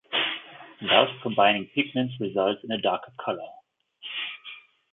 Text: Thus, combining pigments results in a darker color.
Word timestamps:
Thus, 0.81 1.09
combining 1.21 1.67
pigments 1.75 2.19
results 2.19 2.63
in 2.63 2.71
a 2.71 2.81
darker 2.81 3.13
color. 3.23 3.47